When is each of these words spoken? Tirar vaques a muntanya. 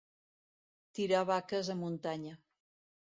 Tirar 0.99 1.21
vaques 1.31 1.71
a 1.75 1.79
muntanya. 1.83 2.35